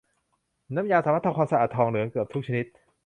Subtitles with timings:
[0.75, 2.65] น้ำยาสามารถทำความสะอาดทองเหลืองเกือบทุกชนิด